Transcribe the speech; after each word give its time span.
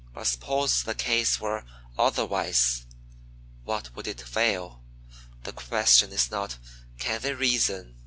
But 0.15 0.23
suppose 0.25 0.81
the 0.81 0.95
case 0.95 1.39
were 1.39 1.63
otherwise, 1.95 2.87
what 3.65 3.95
would 3.95 4.07
it 4.07 4.23
avail? 4.23 4.81
The 5.43 5.53
question 5.53 6.11
is 6.11 6.31
not, 6.31 6.57
Can 6.97 7.21
they 7.21 7.33
reason? 7.35 7.99